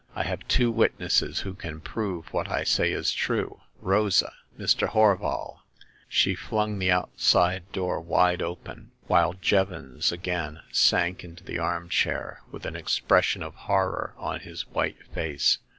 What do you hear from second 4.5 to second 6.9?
Mr. Horval!" She flung the